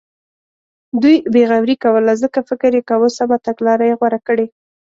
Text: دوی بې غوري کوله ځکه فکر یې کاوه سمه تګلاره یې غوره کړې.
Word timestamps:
دوی 1.01 1.15
بې 1.33 1.43
غوري 1.49 1.75
کوله 1.83 2.13
ځکه 2.23 2.39
فکر 2.49 2.71
یې 2.77 2.81
کاوه 2.89 3.09
سمه 3.17 3.37
تګلاره 3.47 3.85
یې 3.89 3.95
غوره 3.99 4.19
کړې. 4.27 4.47